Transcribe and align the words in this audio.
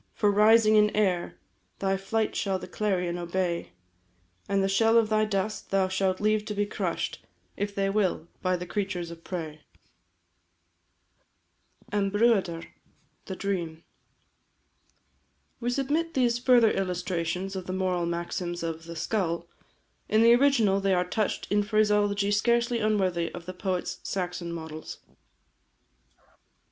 For 0.15 0.31
rising 0.31 0.77
in 0.77 0.89
air 0.97 1.37
Thy 1.77 1.95
flight 1.95 2.35
shall 2.35 2.57
the 2.57 2.67
clarion 2.67 3.19
obey; 3.19 3.73
And 4.49 4.63
the 4.63 4.67
shell 4.67 4.97
of 4.97 5.09
thy 5.09 5.25
dust 5.25 5.69
thou 5.69 5.89
shalt 5.89 6.19
leave 6.19 6.43
to 6.45 6.55
be 6.55 6.65
crush'd, 6.65 7.19
If 7.55 7.75
they 7.75 7.87
will, 7.87 8.27
by 8.41 8.57
the 8.57 8.65
creatures 8.65 9.11
of 9.11 9.23
prey. 9.23 9.61
Maiden 11.91 11.91
or 11.93 11.93
virgin 11.93 11.93
orig. 11.93 11.93
AM 11.93 12.09
BRUADAR. 12.45 12.67
THE 13.25 13.35
DREAM. 13.35 13.83
We 15.59 15.69
submit 15.69 16.15
these 16.15 16.39
further 16.39 16.71
illustrations 16.71 17.55
of 17.55 17.67
the 17.67 17.71
moral 17.73 18.07
maxims 18.07 18.63
of 18.63 18.85
"The 18.85 18.95
Skull." 18.95 19.45
In 20.09 20.23
the 20.23 20.33
original 20.33 20.79
they 20.81 20.95
are 20.95 21.05
touched 21.05 21.45
in 21.51 21.61
phraseology 21.61 22.31
scarcely 22.31 22.79
unworthy 22.79 23.31
of 23.35 23.45
the 23.45 23.53
poet's 23.53 23.99
Saxon 24.01 24.51
models. 24.51 24.97